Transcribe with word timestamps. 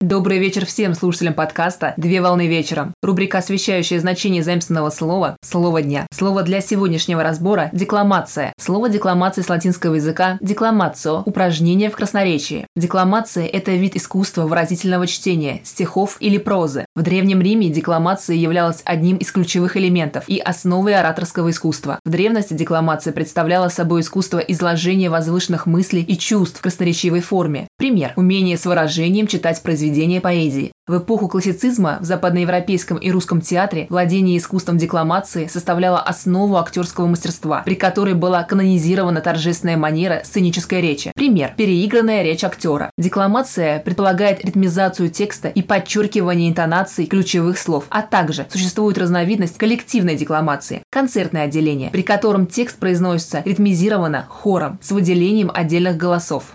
Добрый 0.00 0.38
вечер 0.38 0.64
всем 0.64 0.94
слушателям 0.94 1.34
подкаста 1.34 1.92
«Две 1.96 2.22
волны 2.22 2.46
вечером». 2.46 2.94
Рубрика, 3.02 3.38
освещающая 3.38 3.98
значение 3.98 4.44
заимственного 4.44 4.90
слова 4.90 5.36
«Слово 5.42 5.82
дня». 5.82 6.06
Слово 6.12 6.44
для 6.44 6.60
сегодняшнего 6.60 7.24
разбора– 7.24 7.68
«декламация». 7.72 8.52
Слово 8.60 8.90
декламации 8.90 9.42
с 9.42 9.48
латинского 9.48 9.96
языка 9.96 10.38
«декламацио»– 10.40 11.24
упражнение 11.26 11.90
в 11.90 11.96
красноречии. 11.96 12.68
Декламация– 12.76 13.46
это 13.52 13.72
вид 13.72 13.96
искусства 13.96 14.46
выразительного 14.46 15.08
чтения, 15.08 15.62
стихов 15.64 16.16
или 16.20 16.38
прозы. 16.38 16.86
В 16.94 17.02
Древнем 17.02 17.40
Риме 17.40 17.68
декламация 17.68 18.36
являлась 18.36 18.82
одним 18.84 19.16
из 19.16 19.32
ключевых 19.32 19.76
элементов 19.76 20.22
и 20.28 20.38
основой 20.38 20.94
ораторского 20.94 21.50
искусства. 21.50 21.98
В 22.04 22.10
древности 22.10 22.54
декламация 22.54 23.12
представляла 23.12 23.68
собой 23.68 24.02
искусство 24.02 24.38
изложения 24.38 25.10
возвышенных 25.10 25.66
мыслей 25.66 26.02
и 26.02 26.16
чувств 26.16 26.60
в 26.60 26.62
красноречивой 26.62 27.20
форме. 27.20 27.66
Пример– 27.78 28.12
умение 28.16 28.58
с 28.58 28.66
выражением 28.66 29.28
читать 29.28 29.62
произведения 29.62 30.20
поэзии. 30.20 30.72
В 30.88 30.98
эпоху 30.98 31.28
классицизма 31.28 31.98
в 32.00 32.04
западноевропейском 32.04 32.96
и 32.96 33.08
русском 33.12 33.40
театре 33.40 33.86
владение 33.88 34.36
искусством 34.36 34.78
декламации 34.78 35.46
составляло 35.46 36.00
основу 36.00 36.56
актерского 36.56 37.06
мастерства, 37.06 37.62
при 37.64 37.76
которой 37.76 38.14
была 38.14 38.42
канонизирована 38.42 39.20
торжественная 39.20 39.76
манера 39.76 40.22
сценической 40.24 40.80
речи. 40.80 41.12
Пример– 41.14 41.54
переигранная 41.56 42.24
речь 42.24 42.42
актера. 42.42 42.90
Декламация 42.98 43.78
предполагает 43.78 44.44
ритмизацию 44.44 45.08
текста 45.08 45.46
и 45.46 45.62
подчеркивание 45.62 46.50
интонаций 46.50 47.06
ключевых 47.06 47.58
слов, 47.58 47.84
а 47.90 48.02
также 48.02 48.44
существует 48.50 48.98
разновидность 48.98 49.56
коллективной 49.56 50.16
декламации– 50.16 50.82
концертное 50.90 51.44
отделение, 51.44 51.90
при 51.90 52.02
котором 52.02 52.48
текст 52.48 52.76
произносится 52.78 53.40
ритмизированно 53.44 54.26
хором 54.28 54.80
с 54.82 54.90
выделением 54.90 55.52
отдельных 55.54 55.96
голосов. 55.96 56.54